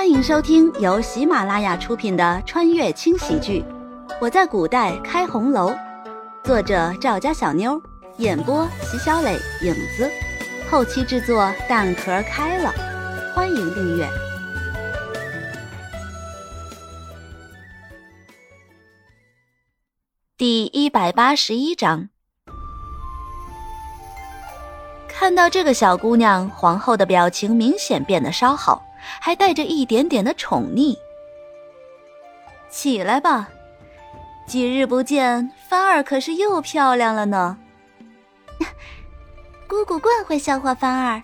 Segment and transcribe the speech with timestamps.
[0.00, 3.62] 欢迎收听由喜马拉雅出品的穿越轻喜剧
[4.18, 5.70] 《我在古代开红楼》，
[6.42, 7.78] 作者赵家小妞，
[8.16, 10.10] 演播席小磊、影子，
[10.70, 12.72] 后期制作蛋壳开了。
[13.34, 14.08] 欢迎订阅。
[20.38, 22.08] 第一百八十一章，
[25.06, 28.82] 看到这个小姑娘，皇后的表情明显变得稍好。
[29.20, 30.96] 还带着一点点的宠溺。
[32.70, 33.48] 起来吧，
[34.46, 37.58] 几日不见，帆儿可是又漂亮了呢。
[39.68, 41.22] 姑姑惯会笑话帆儿，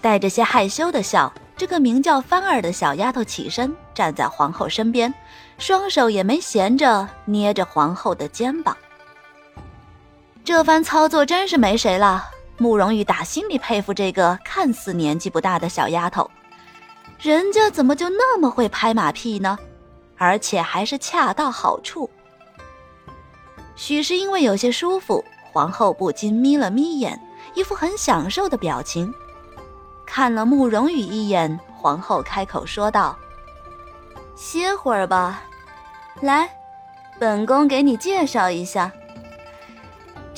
[0.00, 1.32] 带着些害羞的笑。
[1.56, 5.12] 这个名叫帆儿的小丫头起身，站在皇后身边，
[5.58, 8.74] 双手也没闲着，捏着皇后的肩膀。
[10.42, 12.30] 这番操作真是没谁了。
[12.60, 16.30] 慕容羽打心里佩服这个看似年纪不大的小丫头，
[17.18, 19.58] 人家怎么就那么会拍马屁呢？
[20.18, 22.10] 而且还是恰到好处。
[23.76, 27.18] 许是因为有些舒服，皇后不禁眯了眯眼，
[27.54, 29.10] 一副很享受的表情。
[30.04, 33.16] 看了慕容羽一眼，皇后开口说道
[34.36, 35.42] ：“歇会儿吧，
[36.20, 36.46] 来，
[37.18, 38.92] 本宫给你介绍一下。”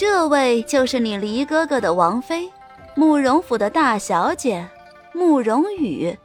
[0.05, 2.53] 这位就是你离哥哥的王妃，
[2.97, 4.69] 慕容府的大小姐，
[5.15, 6.19] 慕容羽。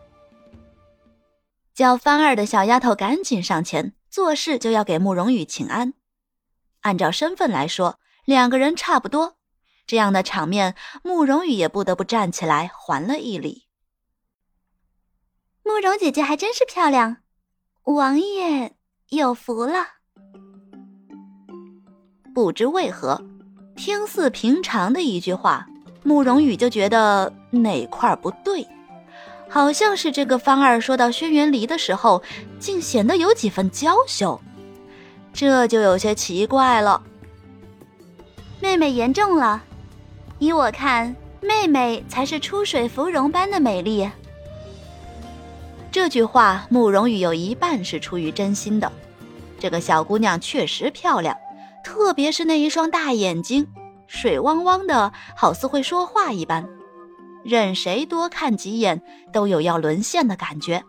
[1.76, 5.94] 叫番儿的小丫头赶紧上前，做事就要给慕容羽请安。
[6.82, 9.36] 按照身份来说，两个人差不多。
[9.86, 13.68] 这样的场面，慕容羽也不得不站起来还了一礼。
[15.62, 17.18] 慕容姐姐还真是漂亮，
[17.84, 18.76] 王爷
[19.10, 19.86] 有福了。
[22.34, 23.24] 不知为何。
[23.78, 25.68] 听似平常的一句话，
[26.04, 28.68] 慕容羽就觉得哪块不对，
[29.48, 32.22] 好像是这个方二说到轩辕离的时候，
[32.60, 34.42] 竟显得有几分娇羞，
[35.32, 37.02] 这就有些奇怪了。
[38.60, 39.64] 妹妹言重了，
[40.40, 44.10] 依我看，妹妹才是出水芙蓉般的美丽。
[45.92, 48.92] 这句话，慕容羽有一半是出于真心的，
[49.60, 51.38] 这个小姑娘确实漂亮。
[51.84, 53.66] 特别是那一双大眼睛，
[54.08, 56.68] 水汪汪的，好似会说话一般，
[57.44, 59.02] 任谁多看几眼
[59.32, 60.84] 都有要沦陷的感觉。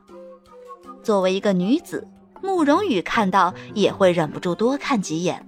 [1.02, 2.06] 作为一个女子，
[2.42, 5.44] 慕容羽看到也会忍不住多看几眼。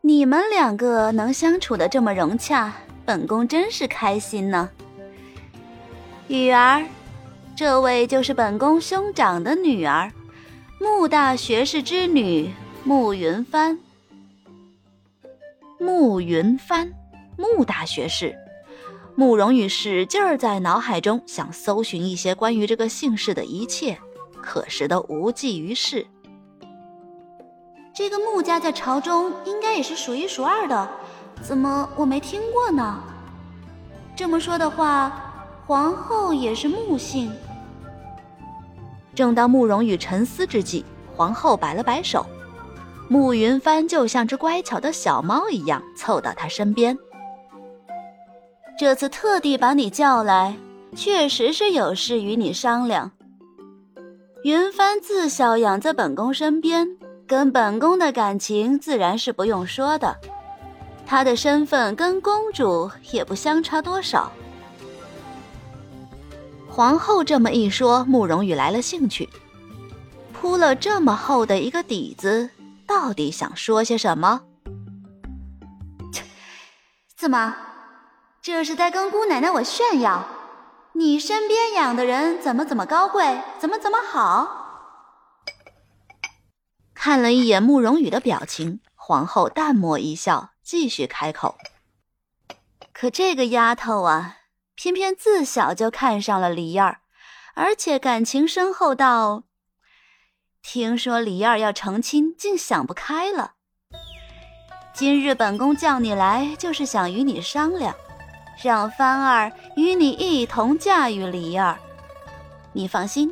[0.00, 2.72] 你们两个能相处的这么融洽，
[3.04, 4.68] 本宫真是开心呢。
[6.28, 6.84] 雨儿，
[7.56, 10.12] 这位就是本宫兄长的女儿，
[10.80, 12.52] 穆大学士之女。
[12.86, 13.78] 慕云帆，
[15.84, 16.90] 慕云帆，
[17.36, 18.34] 穆大学士。
[19.14, 23.98] 慕容羽使劲儿在脑海中想搜寻一些关于这个姓氏的一切，
[24.40, 26.06] 可是都无济于事。
[27.92, 30.88] 这个穆家在朝中应该也是数一数二的，
[31.42, 32.98] 怎么我没听过呢？
[34.16, 35.34] 这么说的话，
[35.66, 37.30] 皇后也是穆姓。
[39.14, 40.82] 正当慕容羽沉思之际，
[41.14, 42.24] 皇后摆了摆手。
[43.08, 46.96] 慕云帆就像只乖巧的小猫一样凑到他身边。
[48.78, 50.56] 这次特地把你叫来，
[50.96, 53.10] 确实是有事与你商量。
[54.42, 60.16] 云帆自小养在本宫身边，跟本宫的感情自然是不用说的。
[61.06, 64.32] 她的身份跟公主也不相差多少。
[66.68, 69.28] 皇后这么一说，慕容羽来了兴趣，
[70.32, 72.50] 铺了这么厚的一个底子。
[72.86, 74.42] 到底想说些什么？
[77.16, 77.56] 怎么，
[78.42, 80.26] 这是在跟姑奶奶我炫耀？
[80.92, 84.60] 你身边养的人怎么怎么高贵，怎么怎么好？
[86.94, 91.56] 看了一眼慕容羽的表情，皇后淡漠一笑，继续开口。
[92.92, 94.36] 可这个丫头啊，
[94.76, 97.00] 偏偏自小就看上了李燕儿，
[97.54, 99.42] 而且感情深厚到……
[100.64, 103.52] 听说李二要成亲，竟想不开了。
[104.94, 107.94] 今日本宫叫你来，就是想与你商量，
[108.62, 111.76] 让帆儿与你一同驾驭李二。
[112.72, 113.30] 你放心，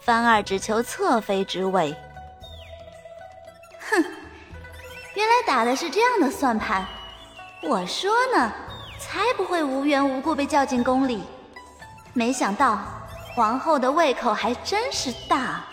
[0.00, 1.94] 帆儿只求侧妃之位。
[3.90, 4.02] 哼，
[5.14, 6.86] 原来打的是这样的算盘。
[7.60, 8.52] 我说呢，
[9.00, 11.24] 才不会无缘无故被叫进宫里。
[12.14, 12.78] 没想到
[13.34, 15.64] 皇后的胃口还真是大。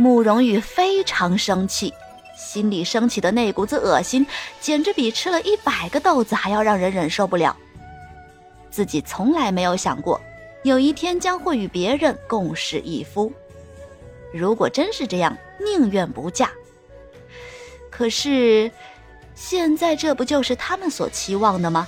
[0.00, 1.92] 慕容羽非常生气，
[2.34, 4.26] 心里升起的那股子恶心，
[4.58, 7.54] 简直比吃了一百个豆子还要让人忍受不了。
[8.70, 10.18] 自己从来没有想过，
[10.62, 13.30] 有一天将会与别人共侍一夫。
[14.32, 16.50] 如果真是这样，宁愿不嫁。
[17.90, 18.70] 可是，
[19.34, 21.86] 现在这不就是他们所期望的吗？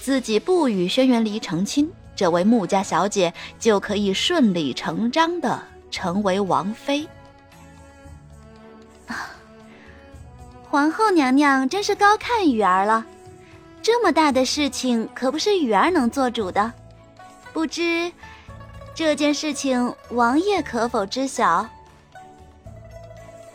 [0.00, 5.60] 自己不与轩辕离成亲，这位穆家小姐就可以顺理成章的
[5.90, 7.04] 成为王妃。
[10.74, 13.06] 皇后娘娘真是高看雨儿了。
[13.80, 16.72] 这么大的事情可不是雨儿能做主的，
[17.52, 18.10] 不知
[18.92, 21.64] 这件事情王爷可否知晓？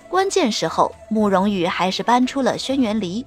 [0.08, 3.26] 关键时候，慕容羽还是搬出了轩辕离，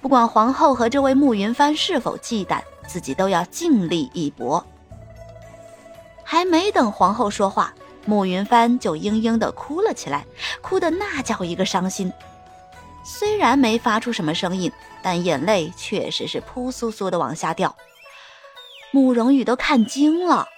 [0.00, 4.66] 不管皇后和这位慕云帆是否忌惮，自己都要尽力一搏。
[6.24, 7.72] 还没等皇后说话，
[8.06, 10.26] 慕云帆就嘤嘤的哭了起来，
[10.60, 12.12] 哭的那叫一个伤心。
[13.04, 14.72] 虽然没发出什么声音，
[15.02, 17.76] 但眼泪确实是扑簌簌的往下掉。
[18.90, 20.48] 慕容羽都看惊了，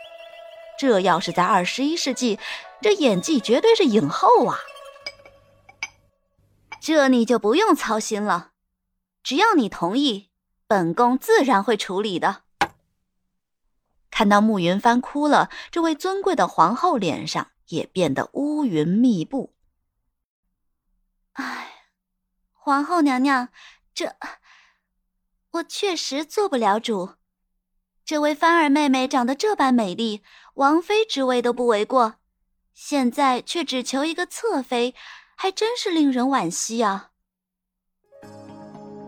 [0.78, 2.38] 这要是在二十一世纪，
[2.80, 4.58] 这演技绝对是影后啊！
[6.80, 8.52] 这你就不用操心了，
[9.24, 10.30] 只要你同意，
[10.68, 12.42] 本宫自然会处理的。
[14.10, 19.52] 看到慕云帆哭了，这位尊贵的皇后脸上也变得乌云密布。
[21.32, 21.72] 唉。
[22.66, 23.50] 皇后娘娘，
[23.94, 24.16] 这
[25.52, 27.10] 我确实做不了主。
[28.04, 30.24] 这位帆儿妹妹长得这般美丽，
[30.54, 32.14] 王妃之位都不为过，
[32.74, 34.96] 现在却只求一个侧妃，
[35.36, 37.10] 还真是令人惋惜啊！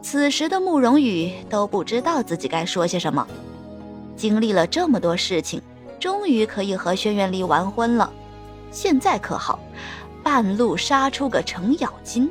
[0.04, 3.26] 此时的慕容羽都不知道自己该说些什么。
[4.16, 5.60] 经历了这么多事情，
[5.98, 8.08] 终于可以和轩辕离完婚了。
[8.70, 9.58] 现在可好，
[10.22, 12.30] 半路杀出个程咬金。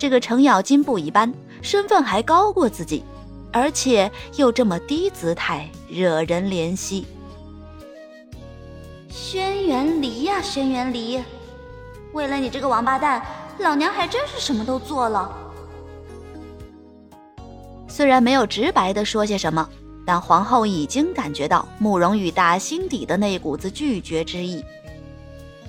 [0.00, 1.30] 这个程咬金不一般，
[1.60, 3.04] 身份还高过自己，
[3.52, 7.06] 而且又这么低姿态，惹人怜惜。
[9.10, 11.22] 轩辕离呀，轩辕离，
[12.14, 13.22] 为了你这个王八蛋，
[13.58, 15.30] 老娘还真是什么都做了。
[17.86, 19.68] 虽然没有直白的说些什么，
[20.06, 24.64] 但皇后已经感觉到慕容羽打心底的那股子拒绝之意。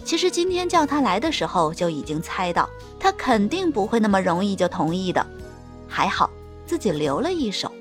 [0.03, 2.69] 其实今天叫他来的时候，就已经猜到
[3.00, 5.25] 他肯定不会那么容易就同意的。
[5.88, 6.30] 还好
[6.65, 7.71] 自己留了一手。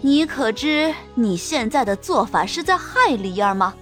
[0.00, 3.74] 你可知你现在的做法是在害离儿吗？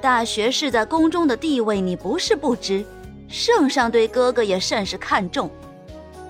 [0.00, 2.84] 大学士在宫中的地位你不是不知，
[3.28, 5.50] 圣上对哥哥也甚是看重。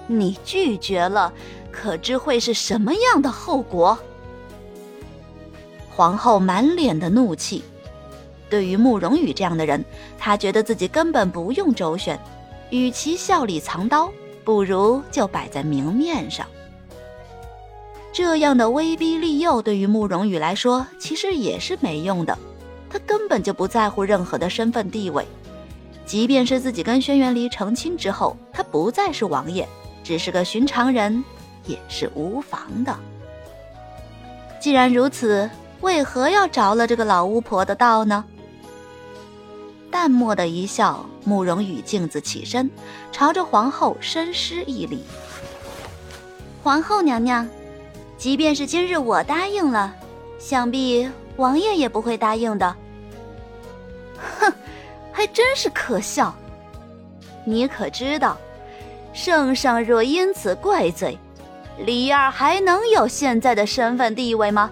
[0.06, 1.32] 你拒绝了，
[1.70, 3.98] 可知会是什么样的后果？
[5.90, 7.62] 皇后满脸的怒气。
[8.52, 9.82] 对于慕容羽这样的人，
[10.18, 12.20] 他觉得自己根本不用周旋，
[12.68, 14.12] 与其笑里藏刀，
[14.44, 16.46] 不如就摆在明面上。
[18.12, 22.36] 这样的威逼利诱对于慕容羽来说其实也是没用的，
[22.90, 25.26] 他根本就不在乎任何的身份地位，
[26.04, 29.66] 即便是自己跟轩辕离成亲之后，他不再是王爷，
[30.04, 31.24] 只是个寻常人，
[31.64, 32.94] 也是无妨的。
[34.60, 35.48] 既然如此，
[35.80, 38.22] 为何要着了这个老巫婆的道呢？
[39.92, 42.68] 淡漠的一笑，慕容羽径自起身，
[43.12, 45.04] 朝着皇后深施一礼。
[46.62, 47.46] 皇后娘娘，
[48.16, 49.94] 即便是今日我答应了，
[50.38, 52.74] 想必王爷也不会答应的。
[54.40, 54.52] 哼，
[55.12, 56.34] 还真是可笑。
[57.44, 58.38] 你可知道，
[59.12, 61.18] 圣上若因此怪罪，
[61.78, 64.70] 李儿还能有现在的身份地位吗？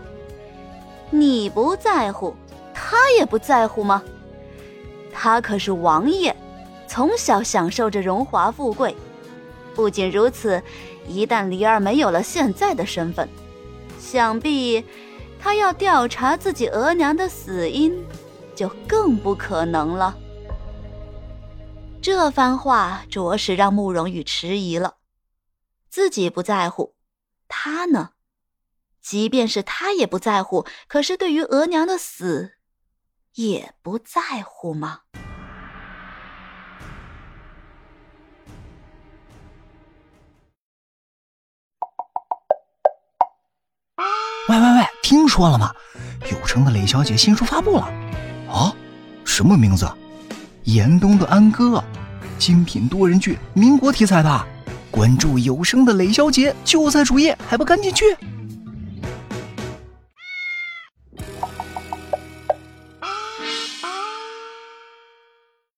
[1.11, 2.35] 你不在乎，
[2.73, 4.03] 他也不在乎吗？
[5.13, 6.35] 他可是王爷，
[6.87, 8.97] 从小享受着荣华富贵。
[9.75, 10.63] 不仅如此，
[11.07, 13.29] 一旦离儿没有了现在的身份，
[13.99, 14.85] 想必
[15.41, 18.05] 他要调查自己额娘的死因，
[18.55, 20.17] 就更不可能了。
[22.03, 24.97] 这番话着实让慕容羽迟疑了。
[25.89, 26.95] 自己不在乎，
[27.49, 28.11] 他呢？
[29.01, 32.53] 即便是他也不在乎，可是对于额娘的死……
[33.35, 35.01] 也不在乎吗？
[44.49, 45.73] 喂喂喂，听说了吗？
[46.33, 47.83] 有声的雷小姐新书发布了。
[48.51, 48.75] 啊？
[49.25, 49.89] 什么名字？
[50.65, 51.83] 严冬的安哥，
[52.37, 54.47] 精品多人剧，民国题材的。
[54.91, 58.05] 关注有声的雷小姐就在主页，还不赶紧去？